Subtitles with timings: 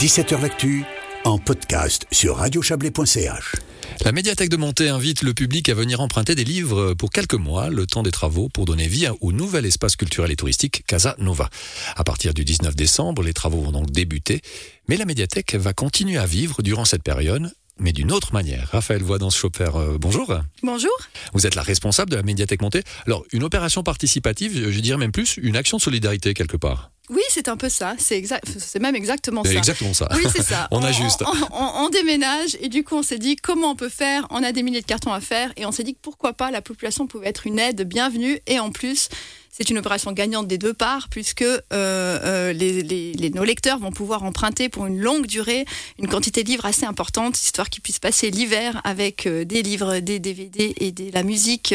[0.00, 0.82] 17h L'actu
[1.26, 3.56] en podcast sur radiochablais.ch.
[4.02, 7.68] La médiathèque de Montée invite le public à venir emprunter des livres pour quelques mois,
[7.68, 11.50] le temps des travaux, pour donner vie au nouvel espace culturel et touristique Casa Nova.
[11.96, 14.40] À partir du 19 décembre, les travaux vont donc débuter,
[14.88, 18.68] mais la médiathèque va continuer à vivre durant cette période mais d'une autre manière.
[18.70, 20.32] Raphaël Voidance Chopper, euh, bonjour.
[20.62, 20.96] Bonjour.
[21.32, 22.82] Vous êtes la responsable de la médiathèque montée.
[23.06, 26.90] Alors, une opération participative, je dirais même plus, une action de solidarité quelque part.
[27.08, 27.94] Oui, c'est un peu ça.
[27.98, 29.52] C'est exact, c'est même exactement ça.
[29.52, 30.08] Exactement ça.
[30.14, 30.68] Oui, c'est ça.
[30.70, 31.24] on, ajuste.
[31.50, 34.28] On, déménage et du coup, on s'est dit comment on peut faire.
[34.30, 36.52] On a des milliers de cartons à faire et on s'est dit que pourquoi pas
[36.52, 39.08] la population pouvait être une aide bienvenue et en plus,
[39.50, 44.68] c'est une opération gagnante des deux parts puisque euh, euh, nos lecteurs vont pouvoir emprunter
[44.68, 45.64] pour une longue durée
[45.98, 49.98] une quantité de livres assez importante, histoire qu'ils puissent passer l'hiver avec euh, des livres,
[49.98, 51.74] des DVD et de la musique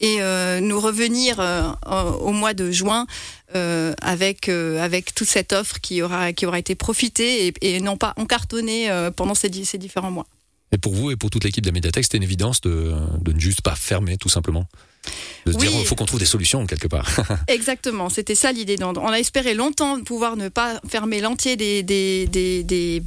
[0.00, 0.18] et
[0.60, 1.38] nous revenir
[2.20, 3.06] au mois de juin
[3.54, 8.88] avec, avec toute cette offre qui aura, qui aura été profitée et, non pas encartonnée
[9.16, 10.26] pendant ces, ces différents mois.
[10.72, 13.32] Et pour vous et pour toute l'équipe de la médiathèque, c'était une évidence de, de
[13.32, 14.66] ne juste pas fermer tout simplement?
[15.46, 17.08] De se dire il faut qu'on trouve des solutions quelque part.
[17.48, 18.76] Exactement, c'était ça l'idée.
[18.82, 23.00] On a espéré longtemps pouvoir ne pas fermer l'entier des des, des, des,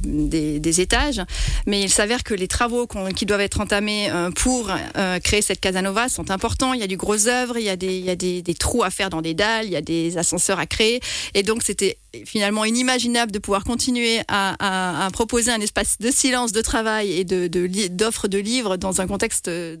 [0.60, 1.22] des, étages,
[1.66, 5.60] mais il s'avère que les travaux qui doivent être entamés euh, pour euh, créer cette
[5.60, 6.74] Casanova sont importants.
[6.74, 8.82] Il y a du gros œuvre, il y a, des, il y a des, trous
[8.82, 11.00] à faire dans des dalles, il y a des ascenseurs à créer,
[11.34, 16.60] et donc c'était finalement inimaginable de pouvoir continuer à, proposer un espace de silence, de
[16.60, 19.80] travail et d'offres de, livres dans un contexte de,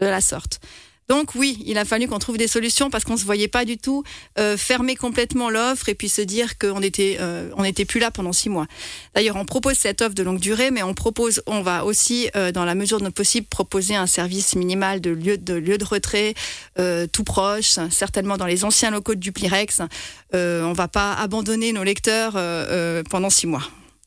[0.00, 0.60] la sorte.
[1.10, 3.78] Donc oui, il a fallu qu'on trouve des solutions parce qu'on se voyait pas du
[3.78, 4.04] tout
[4.38, 8.12] euh, fermer complètement l'offre et puis se dire qu'on était euh, on n'était plus là
[8.12, 8.68] pendant six mois.
[9.16, 12.52] D'ailleurs, on propose cette offre de longue durée, mais on propose, on va aussi euh,
[12.52, 15.84] dans la mesure de notre possible proposer un service minimal de lieu de lieu de
[15.84, 16.34] retrait
[17.12, 19.82] tout proche, certainement dans les anciens locaux de Duplirex.
[20.32, 22.32] on va pas abandonner nos lecteurs
[23.10, 23.62] pendant six mois.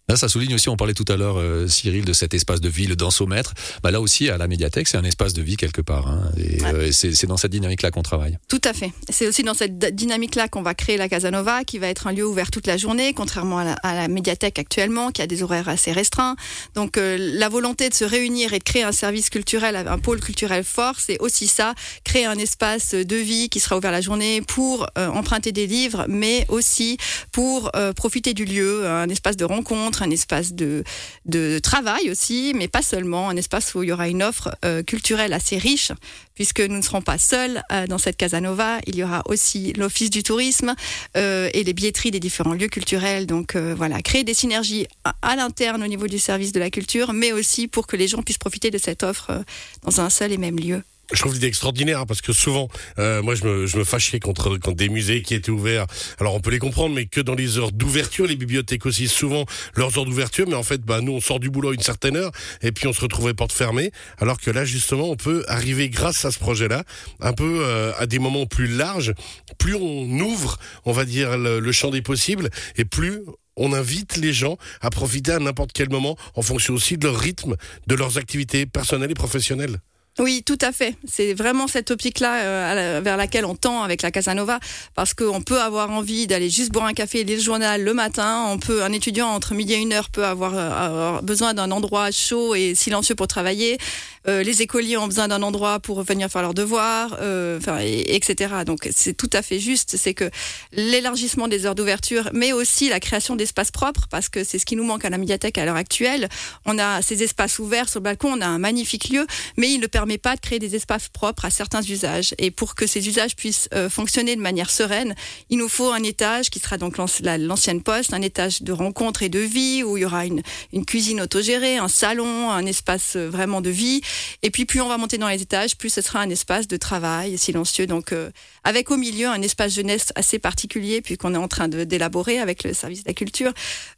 [0.09, 2.67] Là, ça souligne aussi, on parlait tout à l'heure, euh, Cyril, de cet espace de
[2.67, 3.53] vie, le dansomètre.
[3.83, 6.09] Bah, là aussi, à la médiathèque, c'est un espace de vie quelque part.
[6.09, 6.29] Hein.
[6.37, 8.37] et euh, c'est dans cette dynamique-là qu'on travaille.
[8.49, 8.91] Tout à fait.
[9.07, 12.27] C'est aussi dans cette dynamique-là qu'on va créer la Casanova, qui va être un lieu
[12.27, 16.35] ouvert toute la journée, contrairement à la, médiathèque actuellement, qui a des horaires assez restreints.
[16.75, 20.19] Donc, euh, la volonté de se réunir et de créer un service culturel, un pôle
[20.19, 24.41] culturel fort, c'est aussi ça, créer un espace de vie qui sera ouvert la journée
[24.41, 26.97] pour emprunter des livres, mais aussi
[27.31, 30.83] pour profiter du lieu, un espace de rencontre un espace de,
[31.25, 34.83] de travail aussi, mais pas seulement, un espace où il y aura une offre euh,
[34.83, 35.91] culturelle assez riche,
[36.35, 38.79] puisque nous ne serons pas seuls euh, dans cette Casanova.
[38.87, 40.75] Il y aura aussi l'Office du tourisme
[41.17, 43.27] euh, et les billetteries des différents lieux culturels.
[43.27, 47.13] Donc voilà, créer des synergies à, à l'interne au niveau du service de la culture,
[47.13, 49.43] mais aussi pour que les gens puissent profiter de cette offre
[49.83, 52.69] dans un seul et même lieu je trouve l'idée extraordinaire hein, parce que souvent,
[52.99, 55.85] euh, moi, je me, je me fâchais contre, contre des musées qui étaient ouverts.
[56.19, 59.45] Alors, on peut les comprendre, mais que dans les heures d'ouverture, les bibliothèques aussi, souvent
[59.75, 60.47] leurs heures d'ouverture.
[60.47, 62.31] Mais en fait, bah, nous, on sort du boulot à une certaine heure
[62.61, 63.91] et puis on se retrouve portes fermées.
[64.19, 66.83] Alors que là, justement, on peut arriver grâce à ce projet-là,
[67.19, 69.13] un peu euh, à des moments plus larges.
[69.57, 73.21] Plus on ouvre, on va dire, le, le champ des possibles et plus
[73.55, 77.19] on invite les gens à profiter à n'importe quel moment en fonction aussi de leur
[77.19, 77.55] rythme,
[77.87, 79.79] de leurs activités personnelles et professionnelles.
[80.19, 80.95] Oui, tout à fait.
[81.07, 84.59] C'est vraiment cette optique-là euh, vers laquelle on tend avec la Casanova,
[84.93, 87.93] parce qu'on peut avoir envie d'aller juste boire un café et lire le journal le
[87.95, 88.45] matin.
[88.47, 92.11] On peut, un étudiant entre midi et une heure peut avoir, euh, besoin d'un endroit
[92.11, 93.79] chaud et silencieux pour travailler.
[94.27, 97.13] Euh, les écoliers ont besoin d'un endroit pour venir faire leurs devoirs,
[97.57, 98.53] enfin, etc.
[98.67, 99.97] Donc c'est tout à fait juste.
[99.97, 100.29] C'est que
[100.73, 104.75] l'élargissement des heures d'ouverture, mais aussi la création d'espaces propres, parce que c'est ce qui
[104.75, 106.29] nous manque à la médiathèque à l'heure actuelle.
[106.65, 109.25] On a ces espaces ouverts sur le balcon, on a un magnifique lieu,
[109.57, 112.35] mais il ne permet permet pas de créer des espaces propres à certains usages.
[112.37, 115.15] Et pour que ces usages puissent euh, fonctionner de manière sereine,
[115.49, 119.29] il nous faut un étage qui sera donc l'ancienne poste, un étage de rencontre et
[119.29, 120.41] de vie où il y aura une,
[120.85, 124.01] cuisine autogérée, un salon, un espace euh, vraiment de vie.
[124.41, 126.75] Et puis plus on va monter dans les étages, plus ce sera un espace de
[126.75, 127.87] travail silencieux.
[127.87, 128.29] Donc euh,
[128.65, 132.73] avec au milieu un espace jeunesse assez particulier puisqu'on est en train d'élaborer avec le
[132.73, 133.53] service de la culture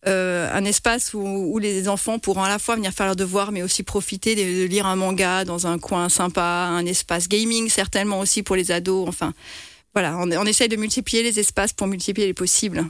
[0.05, 3.81] un espace où, les enfants pourront à la fois venir faire leurs devoirs mais aussi
[3.83, 8.55] profiter de lire un manga dans un coin sympa, un espace gaming certainement aussi pour
[8.55, 9.07] les ados.
[9.07, 9.33] Enfin,
[9.93, 12.85] voilà, on, on essaye de multiplier les espaces pour multiplier les possibles.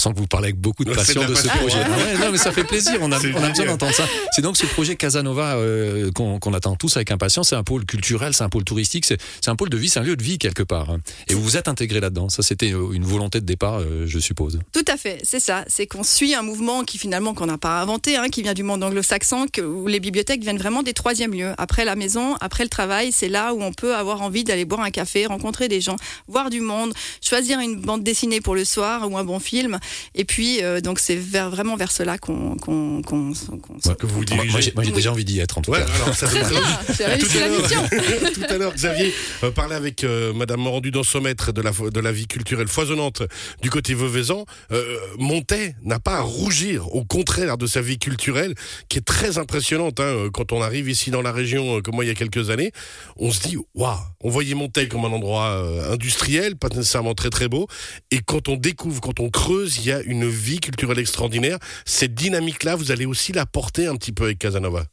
[0.00, 1.84] On sent que vous parlez avec beaucoup de passion de ce projet.
[2.20, 2.94] non, mais ça fait plaisir.
[3.00, 4.04] On a, on a besoin d'entendre ça.
[4.32, 7.50] C'est donc ce projet Casanova euh, qu'on attend tous avec impatience.
[7.50, 9.18] C'est un pôle culturel, c'est un pôle touristique, c'est
[9.48, 10.96] un pôle de vie, c'est un lieu de vie quelque part.
[11.28, 12.30] Et vous vous êtes intégré là-dedans.
[12.30, 14.58] Ça, c'était euh, une volonté de départ, euh, je suppose.
[14.72, 15.64] Tout à fait, c'est ça.
[15.68, 18.62] C'est qu'on suit un mouvement qui finalement qu'on n'a pas inventé, hein, qui vient du
[18.62, 21.52] monde anglo-saxon, où les bibliothèques viennent vraiment des troisièmes lieux.
[21.58, 24.80] Après la maison, après le travail, c'est là où on peut avoir envie d'aller boire
[24.80, 25.96] un café, rencontrer des gens,
[26.26, 29.78] voir voir du monde, choisir une bande dessinée pour le soir ou un bon film.
[30.14, 32.56] Et puis, euh, donc, c'est vers, vraiment vers cela qu'on.
[32.56, 33.94] qu'on, qu'on, qu'on- Ouais.
[33.98, 34.50] Que vous Moi, dirigez.
[34.50, 35.86] moi, j'ai moi, j'ai déjà envie d'y être en tout Ouais, cas.
[35.94, 36.94] alors ça Très donne bien, envie.
[36.98, 37.88] j'ai réussi Tout à la l'heure- mission.
[38.34, 39.14] Tout à l'heure, Xavier
[39.44, 42.68] euh, parlait avec euh, Madame Morandu dans son maître de la, de la vie culturelle
[42.68, 43.22] foisonnante
[43.62, 44.44] du côté Veuvezan.
[44.72, 48.54] Euh, Montet n'a pas à rougir, au contraire de sa vie culturelle,
[48.88, 50.00] qui est très impressionnante.
[50.00, 50.28] hein.
[50.32, 52.72] Quand on arrive ici dans la région, euh, comme moi il y a quelques années,
[53.16, 57.30] on se dit, waouh, on voyait Montet comme un endroit euh, industriel, pas nécessairement très
[57.30, 57.66] très beau.
[58.10, 61.58] Et quand on découvre, quand on creuse, il y a une vie culturelle extraordinaire.
[61.84, 64.84] Cette dynamique-là, vous allez aussi la porter un petit peu avec Casanova.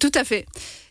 [0.00, 0.46] Tout à fait.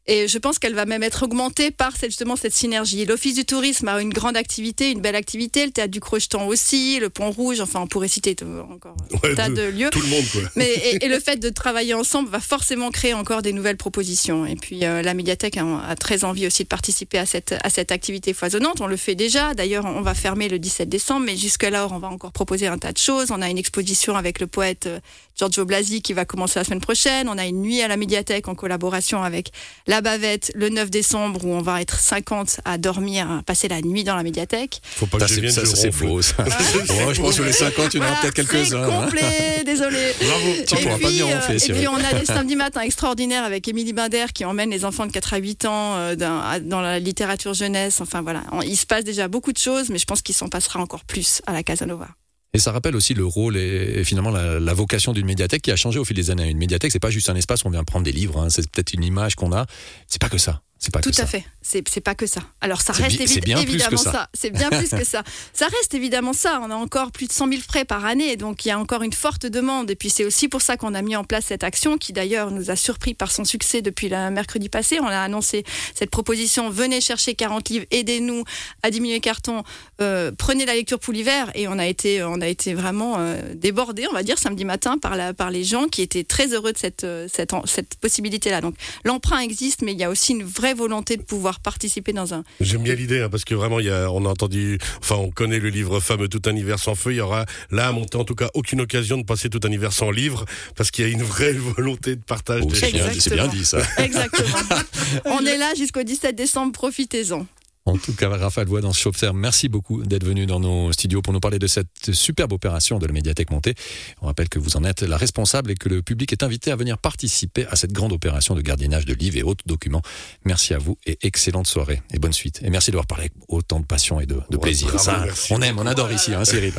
[0.08, 3.06] Et je pense qu'elle va même être augmentée par cette, justement cette synergie.
[3.06, 7.00] L'Office du tourisme a une grande activité, une belle activité, le théâtre du Crocheton aussi,
[7.00, 8.36] le Pont Rouge, enfin on pourrait citer
[8.72, 9.90] encore un tas de- de lieux.
[9.90, 10.42] Tout le monde, quoi.
[10.56, 14.46] Mais, et, et le fait de travailler ensemble va forcément créer encore des nouvelles propositions.
[14.46, 17.70] Et puis euh, la médiathèque a, a très envie aussi de participer à cette, à
[17.72, 18.82] cette activité foisonnante.
[18.82, 19.56] On le fait déjà.
[19.56, 22.92] D'ailleurs, on va fermer le 17 décembre, mais jusque-là, on va encore proposer un tas
[22.92, 23.32] de choses.
[23.32, 25.00] On a une exposition avec le poète euh,
[25.38, 27.28] Giorgio Blasi qui va commencer la semaine prochaine.
[27.28, 29.52] On a une nuit à la médiathèque en collaboration avec
[29.88, 33.82] la Bavette le 9 décembre où on va être 50 à dormir, à passer la
[33.82, 34.82] nuit dans la médiathèque.
[34.84, 36.22] Faut pas Ça, que je vienne, ça, je ça, c'est faux.
[36.22, 36.46] ça.
[37.14, 38.66] Je pense que les 50, il y en aura peut-être quelques-uns.
[38.66, 39.02] C'est hein.
[39.06, 40.14] complet, désolé.
[40.22, 40.46] Bravo.
[40.68, 41.76] Tu Et pourras pas puis, dire euh, et Cyril.
[41.82, 45.12] puis on a des samedis matins extraordinaires avec Émilie Binder qui emmène les enfants de
[45.12, 48.02] 4 à 8 ans euh, dans, à- dans la littérature jeunesse.
[48.02, 50.48] Enfin voilà, On- il se passe déjà beaucoup de choses, mais je pense qu'il s'en
[50.50, 52.08] passera encore plus à la Casanova.
[52.56, 55.76] Et ça rappelle aussi le rôle et, finalement la, la vocation d'une médiathèque qui a
[55.76, 56.50] changé au fil des années.
[56.50, 58.40] Une médiathèque, c'est pas juste un espace où on vient prendre des livres.
[58.40, 58.50] hein.
[58.50, 59.66] C'est peut-être une image qu'on a.
[60.08, 60.62] C'est pas que ça.
[60.86, 61.26] C'est pas Tout que à ça.
[61.26, 61.44] fait.
[61.64, 62.42] C'est pas que ça.
[62.62, 64.12] Alors ça reste évi- bien évidemment ça.
[64.12, 64.30] ça.
[64.36, 65.24] C'est bien plus que ça.
[65.54, 66.60] Ça reste évidemment ça.
[66.62, 69.02] On a encore plus de 100 000 frais par année, donc il y a encore
[69.02, 69.90] une forte demande.
[69.90, 72.52] Et puis c'est aussi pour ça qu'on a mis en place cette action, qui d'ailleurs
[72.52, 75.00] nous a surpris par son succès depuis le mercredi passé.
[75.00, 75.64] On a annoncé
[75.96, 78.44] cette proposition venez chercher 40 livres, aidez-nous
[78.84, 79.64] à diminuer les cartons,
[80.02, 81.50] euh, prenez la lecture pour l'hiver.
[81.56, 85.00] Et on a été, on a été vraiment euh, débordé, on va dire, samedi matin
[85.00, 88.62] par la, par les gens qui étaient très heureux de cette, euh, cette, cette possibilité-là.
[88.62, 92.34] Donc l'emprunt existe, mais il y a aussi une vraie volonté de pouvoir participer dans
[92.34, 95.16] un J'aime bien l'idée, hein, parce que vraiment, il y a, on a entendu, enfin,
[95.16, 97.14] on connaît le livre fameux Tout un hiver sans feu.
[97.14, 99.72] Il y aura là, à monter, en tout cas, aucune occasion de passer tout un
[99.72, 100.46] hiver sans livre,
[100.76, 102.62] parce qu'il y a une vraie volonté de partage.
[102.64, 103.80] Oh, des c'est bien, bien dit ça.
[103.98, 104.58] Exactement.
[105.26, 107.46] On est là jusqu'au 17 décembre, profitez-en.
[107.88, 111.22] En tout cas, Raphaël Voix dans ce Observe, merci beaucoup d'être venu dans nos studios
[111.22, 113.76] pour nous parler de cette superbe opération de la médiathèque montée.
[114.24, 116.76] On rappelle que vous en êtes la responsable et que le public est invité à
[116.76, 120.02] venir participer à cette grande opération de gardiennage de livres et autres documents.
[120.46, 122.60] Merci à vous et excellente soirée et bonne suite.
[122.64, 124.88] Et merci d'avoir parlé avec autant de passion et de, de Ouais, plaisir.
[124.88, 126.74] bravo, Ça, on aime, on adore ici, hein, Cyril.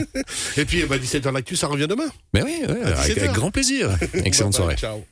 [0.58, 2.08] Et puis, bah, 17h l'actu, ça revient demain.
[2.34, 3.88] Mais oui, ouais, avec, 17 avec grand plaisir.
[4.14, 4.76] Excellente soirée.
[4.76, 5.02] Ciao.